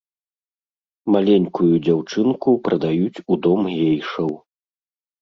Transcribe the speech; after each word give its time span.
Маленькую 1.17 1.69
дзяўчынку 1.85 2.57
прадаюць 2.67 3.23
у 3.31 3.41
дом 3.47 3.59
гейшаў. 3.79 4.29